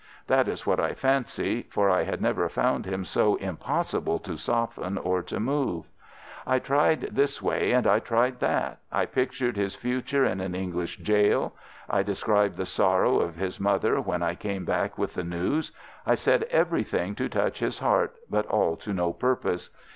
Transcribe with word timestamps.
That 0.25 0.47
is 0.47 0.65
what 0.65 0.79
I 0.79 0.95
fancy, 0.95 1.67
for 1.69 1.91
I 1.91 2.05
had 2.05 2.23
never 2.23 2.49
found 2.49 2.87
him 2.87 3.03
so 3.05 3.35
impossible 3.35 4.17
to 4.17 4.35
soften 4.35 4.97
or 4.97 5.21
to 5.21 5.39
move. 5.39 5.85
I 6.47 6.57
tried 6.57 7.09
this 7.11 7.39
way 7.39 7.71
and 7.71 7.85
I 7.85 7.99
tried 7.99 8.39
that; 8.39 8.79
I 8.91 9.05
pictured 9.05 9.57
his 9.57 9.75
future 9.75 10.25
in 10.25 10.41
an 10.41 10.55
English 10.55 11.03
gaol; 11.03 11.53
I 11.87 12.01
described 12.01 12.57
the 12.57 12.65
sorrow 12.65 13.19
of 13.19 13.35
his 13.35 13.59
mother 13.59 14.01
when 14.01 14.23
I 14.23 14.33
came 14.33 14.65
back 14.65 14.97
with 14.97 15.13
the 15.13 15.23
news; 15.23 15.71
I 16.03 16.15
said 16.15 16.45
everything 16.49 17.13
to 17.13 17.29
touch 17.29 17.59
his 17.59 17.77
heart, 17.77 18.15
but 18.27 18.47
all 18.47 18.77
to 18.77 18.93
no 18.93 19.13
purpose. 19.13 19.69